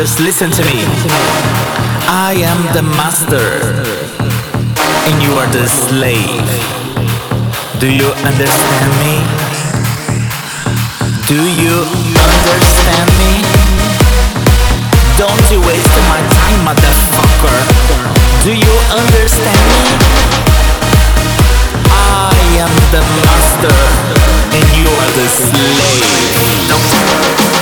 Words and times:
Just 0.00 0.18
listen 0.18 0.50
to 0.50 0.62
me. 0.64 0.80
I 2.08 2.32
am 2.40 2.72
the 2.72 2.80
master, 2.96 3.60
and 5.04 5.20
you 5.20 5.28
are 5.36 5.50
the 5.52 5.68
slave. 5.68 6.40
Do 7.76 7.84
you 7.84 8.08
understand 8.24 8.92
me? 9.04 9.20
Do 11.28 11.36
you 11.36 11.84
understand 12.24 13.12
me? 13.20 13.44
Don't 15.20 15.44
you 15.52 15.60
waste 15.68 15.96
my 16.08 16.20
time, 16.32 16.60
motherfucker. 16.64 17.60
Do 18.40 18.56
you 18.56 18.74
understand 18.96 19.60
me? 19.68 19.84
I 21.92 22.32
am 22.56 22.72
the 22.88 23.04
master, 23.20 23.76
and 24.48 24.64
you 24.80 24.88
are 24.88 25.12
the 25.20 25.28
slave. 25.28 26.40
Don't 26.72 27.59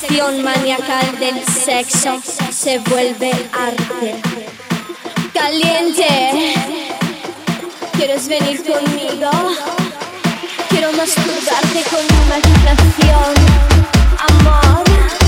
Persecución 0.00 0.42
maniacal 0.42 1.18
del 1.18 1.44
sexo 1.44 2.20
se 2.50 2.78
vuelve 2.78 3.32
arte. 3.52 4.20
Caliente, 5.34 6.54
¿quieres 7.92 8.28
venir 8.28 8.62
conmigo? 8.64 9.30
Quiero 10.68 10.92
masturbarte 10.92 11.82
con 11.90 12.04
imaginación, 12.24 13.34
amor. 14.28 15.19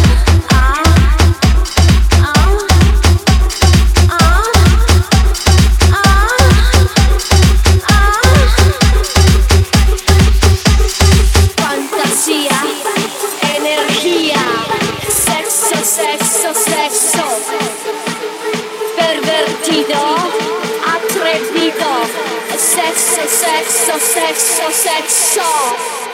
Sexo, 23.32 23.98
sexo, 23.98 24.70
sexo. 24.72 26.11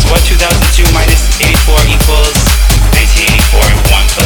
plus 0.00 0.12
1 0.12 0.24
2002 0.24 0.92
minus 0.92 1.28
84 1.40 1.76
equals 1.88 2.38
1984. 2.94 3.60
1 3.90 4.08
plus 4.08 4.19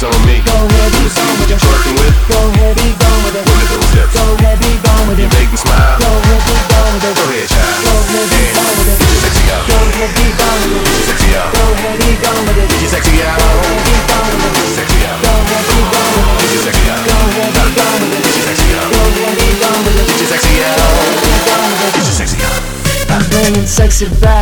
hips 0.00 0.16
on 0.16 0.26
me. 0.26 0.40
Go 0.44 0.56
heavy, 0.56 1.04
gone 1.12 1.36
with 1.40 1.50
it. 1.52 1.60
Twerking 1.60 1.96
with. 2.00 2.16
Go 2.28 2.40
heavy, 2.56 2.88
go 2.96 3.10
with 3.24 3.36
it. 3.36 3.44
Look 3.44 3.60
at 3.60 3.68
those 3.68 3.92
hips. 3.92 4.12
Go 4.16 4.24
heavy, 4.40 4.72
go 4.80 4.92
with 5.08 5.18
it. 5.18 5.28
You 5.28 5.32
make 5.36 5.50
me 5.52 5.58
smile. 5.60 5.98
Go 6.00 6.10
heavy, 6.24 6.56
go 6.72 6.80
with 6.92 7.04
it. 7.04 7.14
Go 7.16 7.24
ahead, 7.28 7.48
child. 7.48 7.84
Go 7.84 7.94
heavy, 8.08 8.42
gone 8.56 8.74
with 8.80 8.88
it. 8.88 8.98
Sexy 9.20 9.44
out. 9.52 9.64
Go 9.68 9.78
heavy, 10.00 10.26
gone 10.40 10.60
with 10.60 10.72
it. 10.72 10.84
Get 10.84 10.96
your 10.96 11.04
sexy 11.04 11.28
out. 11.36 11.52
Go 11.52 11.64
heavy, 11.84 12.10
gone 12.24 12.44
with 12.48 12.58
it. 12.60 12.68
Get 12.80 12.90
sexy 12.90 13.14
out. 13.20 13.36
Go 13.40 13.52
heavy, 13.60 13.96
gone 14.08 14.28
with 14.40 14.56
it. 14.56 14.68
Sexy 14.72 14.98
out. 15.04 15.18
Go 15.20 15.32
heavy, 15.50 15.80
gone 15.92 16.12
with 16.16 16.24
it. 16.24 16.40
Get 16.40 16.50
your 16.54 16.62
sexy 16.64 16.84
out. 16.88 17.02
Go 17.04 17.16
heavy, 17.36 17.68
gone 17.76 17.98
with 18.00 18.14
it. 18.16 18.22
Get 18.24 18.44
sexy 18.48 18.68
out. 18.80 18.88
Go 18.90 19.02
heavy, 19.20 19.48
gone 19.60 19.80
with 19.84 20.00
it. 20.00 20.06
Get 20.08 20.18
your 20.20 20.28
sexy 20.32 20.54
out. 20.64 20.80
Get 21.92 22.06
your 22.08 22.16
sexy 22.16 22.38
out. 22.40 22.60
I'm 23.10 23.66
sexy 23.66 24.06
back. 24.22 24.39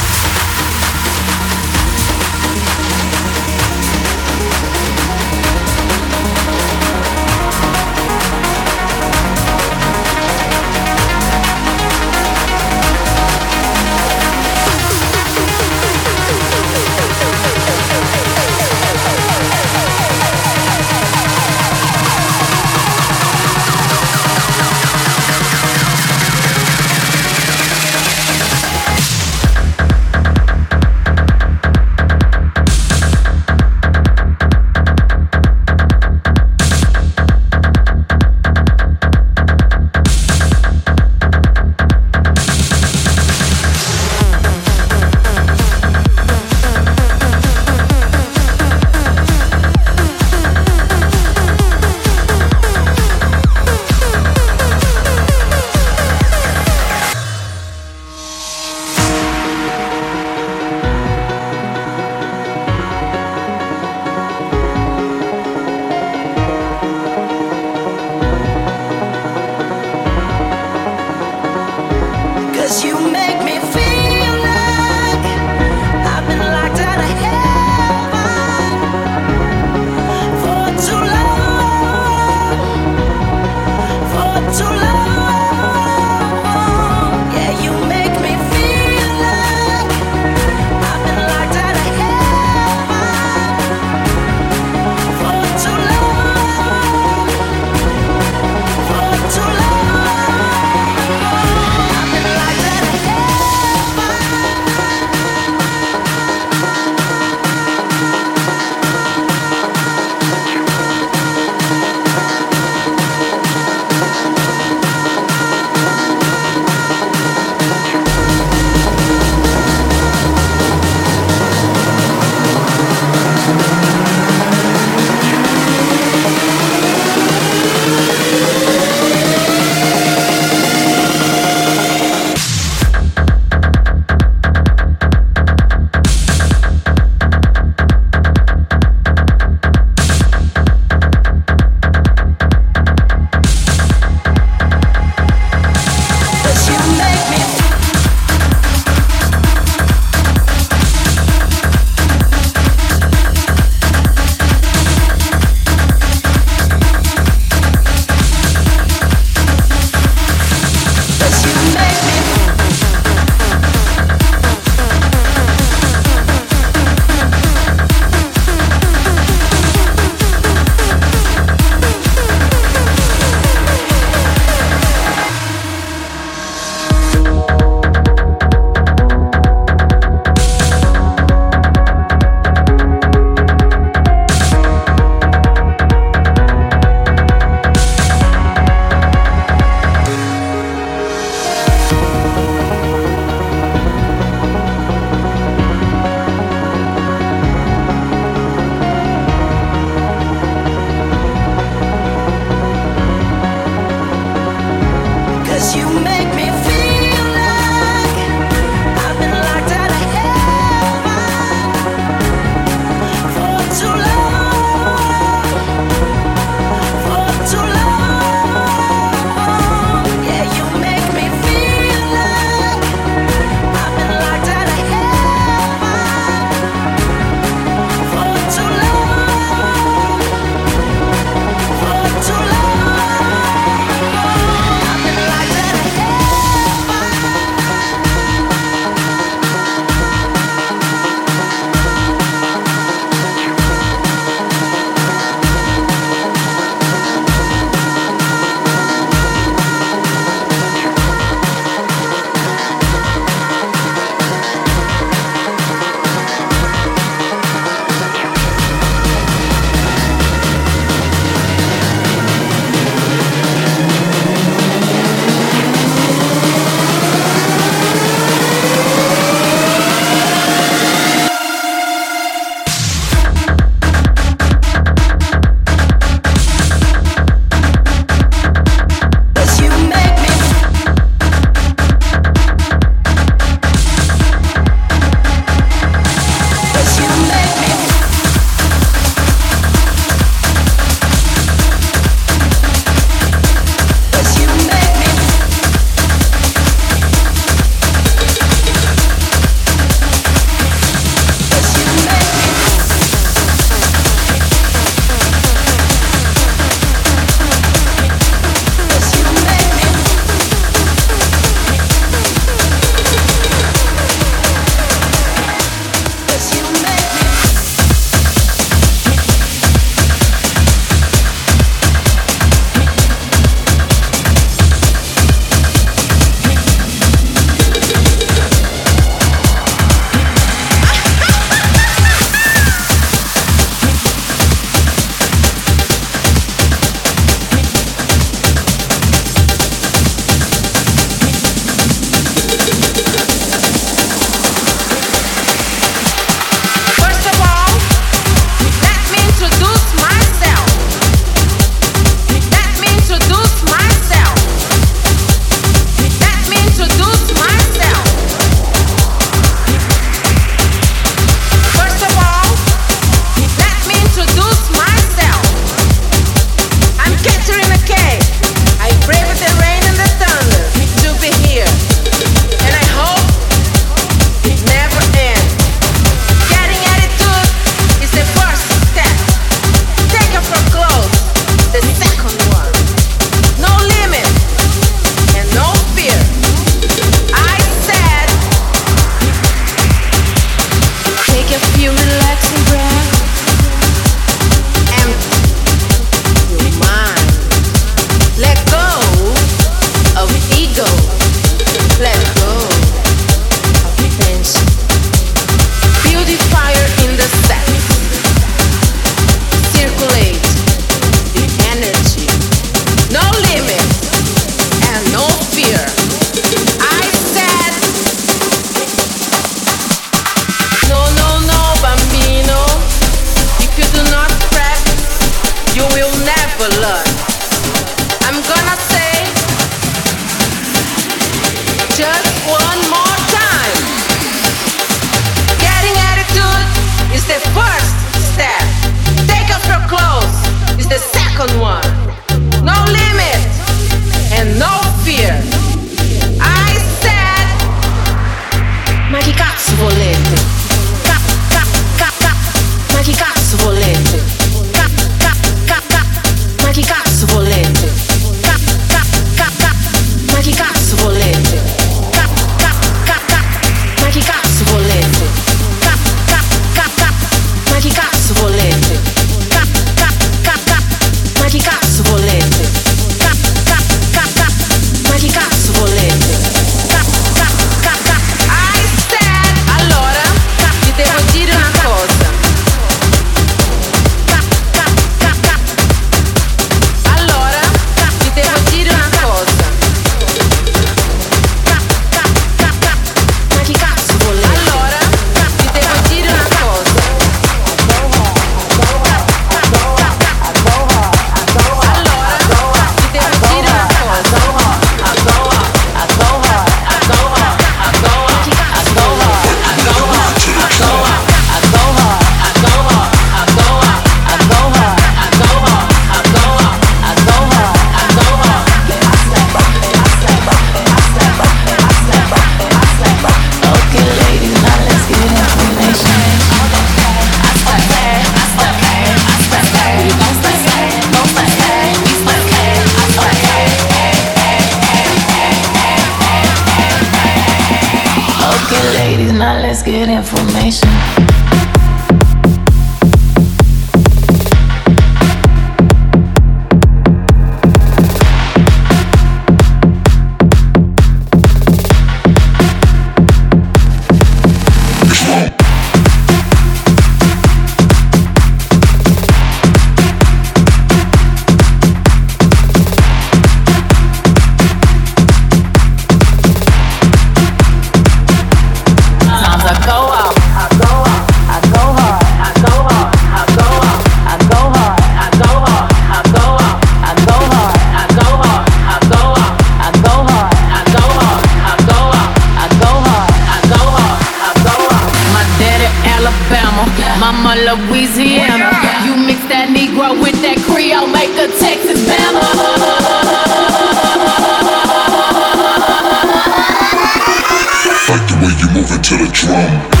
Mine. 599.51 600.00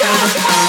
tell 0.00 0.28
them 0.28 0.59